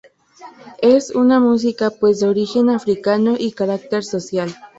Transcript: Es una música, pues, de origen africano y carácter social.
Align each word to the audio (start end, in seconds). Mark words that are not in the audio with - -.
Es 0.81 1.11
una 1.13 1.39
música, 1.39 1.91
pues, 1.91 2.19
de 2.21 2.27
origen 2.27 2.71
africano 2.71 3.35
y 3.37 3.51
carácter 3.51 4.03
social. 4.03 4.49